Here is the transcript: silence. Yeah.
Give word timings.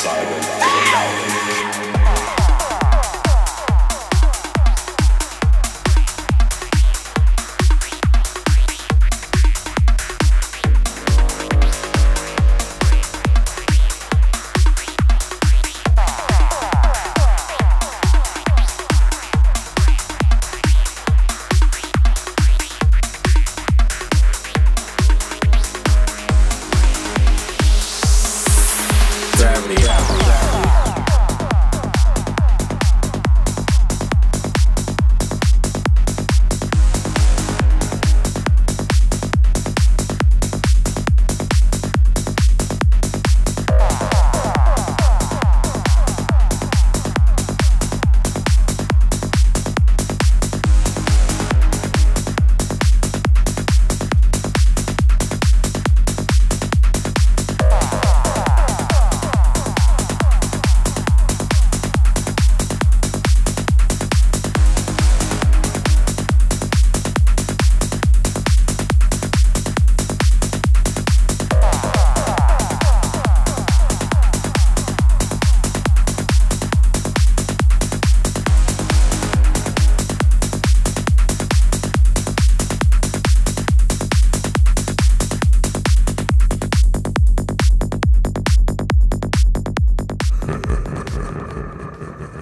silence. 0.00 0.69
Yeah. 29.70 30.09